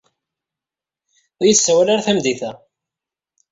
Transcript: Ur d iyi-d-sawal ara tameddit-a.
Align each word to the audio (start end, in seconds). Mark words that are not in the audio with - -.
Ur 1.37 1.43
d 1.43 1.47
iyi-d-sawal 1.47 1.87
ara 1.93 2.05
tameddit-a. 2.05 2.51